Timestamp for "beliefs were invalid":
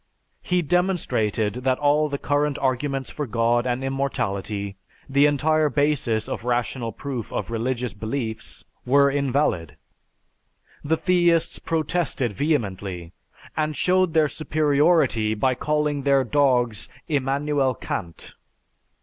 7.93-9.77